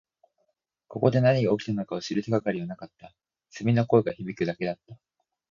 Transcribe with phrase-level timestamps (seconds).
[0.87, 3.13] ここで何が起きたのかを知る手がかりはなかった。
[3.51, 4.97] 蝉の声が響くだけだった。